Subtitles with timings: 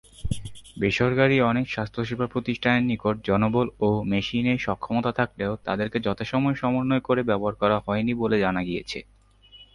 [0.77, 7.55] বেসরকারি অনেক স্বাস্থ্যসেবা প্রতিষ্ঠানের নিকট জনবল ও মেশিনের সক্ষমতা থাকলেও তাদেরকে যথাসময়ে সমন্বয় করে ব্যবহার
[7.55, 8.99] করা হয়নি, বলে জানা গেছে।